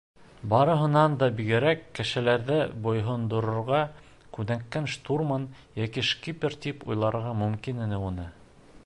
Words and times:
Барыһынан 0.51 1.17
да 1.23 1.27
бигерәк, 1.39 1.83
кешеләрҙе 1.99 2.57
буйһондорорға 2.87 3.81
күнеккән 4.39 4.89
штурман 4.95 5.47
йәки 5.83 6.05
шкипер 6.13 6.61
тип 6.65 6.85
уйларға 6.93 7.37
мөмкин 7.45 7.87
ине 7.89 8.05
уны. 8.11 8.31